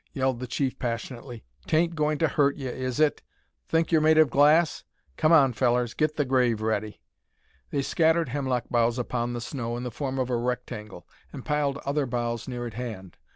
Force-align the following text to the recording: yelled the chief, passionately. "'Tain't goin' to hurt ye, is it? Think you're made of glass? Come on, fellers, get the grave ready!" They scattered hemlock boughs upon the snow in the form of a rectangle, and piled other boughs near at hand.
yelled 0.13 0.39
the 0.39 0.47
chief, 0.47 0.79
passionately. 0.79 1.43
"'Tain't 1.67 1.93
goin' 1.93 2.17
to 2.17 2.27
hurt 2.27 2.55
ye, 2.57 2.65
is 2.65 2.99
it? 2.99 3.21
Think 3.67 3.91
you're 3.91 4.01
made 4.01 4.17
of 4.17 4.31
glass? 4.31 4.83
Come 5.15 5.31
on, 5.31 5.53
fellers, 5.53 5.93
get 5.93 6.15
the 6.15 6.25
grave 6.25 6.59
ready!" 6.59 6.99
They 7.69 7.83
scattered 7.83 8.29
hemlock 8.29 8.65
boughs 8.71 8.97
upon 8.97 9.33
the 9.33 9.41
snow 9.41 9.77
in 9.77 9.83
the 9.83 9.91
form 9.91 10.17
of 10.17 10.31
a 10.31 10.37
rectangle, 10.37 11.07
and 11.31 11.45
piled 11.45 11.77
other 11.85 12.07
boughs 12.07 12.47
near 12.47 12.65
at 12.65 12.73
hand. 12.73 13.15